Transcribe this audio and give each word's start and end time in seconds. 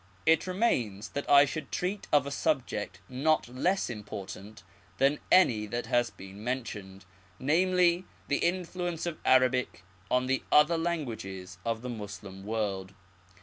It 0.25 0.47
remains 0.47 1.09
that 1.09 1.29
I 1.29 1.45
should 1.45 1.71
treat 1.71 2.07
of 2.11 2.25
a 2.25 2.31
subject 2.31 3.01
not 3.07 3.47
less 3.47 3.87
important 3.87 4.63
thatf 4.99 5.19
any 5.31 5.67
that 5.67 5.85
has 5.85 6.09
been 6.09 6.43
mentioned— 6.43 7.05
^namely, 7.39 8.05
the 8.27 8.37
influence 8.39 9.05
of 9.05 9.19
Arabic 9.23 9.83
on 10.09 10.25
the 10.25 10.41
other 10.51 10.79
languages 10.79 11.59
of 11.63 11.83
the 11.83 11.89
Moslem 11.89 12.43
world. 12.43 12.95